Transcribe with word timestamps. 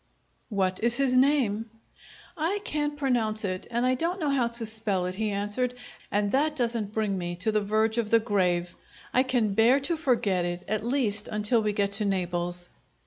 "What 0.49 0.79
is 0.81 0.97
his 0.97 1.15
name?" 1.15 1.69
"I 2.35 2.57
can't 2.65 2.97
pronounce 2.97 3.45
it, 3.45 3.67
and 3.69 3.85
I 3.85 3.93
don't 3.93 4.19
know 4.19 4.31
how 4.31 4.47
to 4.47 4.65
spell 4.65 5.05
it," 5.05 5.13
he 5.13 5.29
answered. 5.29 5.75
"And 6.09 6.31
that 6.31 6.55
doesn't 6.57 6.91
bring 6.91 7.15
me 7.19 7.35
to 7.35 7.51
the 7.51 7.61
verge 7.61 7.99
of 7.99 8.09
the 8.09 8.17
grave! 8.19 8.75
I 9.13 9.21
can 9.21 9.53
bear 9.53 9.79
to 9.81 9.97
forget 9.97 10.43
it, 10.43 10.63
at 10.67 10.83
least 10.83 11.27
until 11.27 11.61
we 11.61 11.71
get 11.73 11.91
to 11.91 12.05
Naples!" 12.05 12.69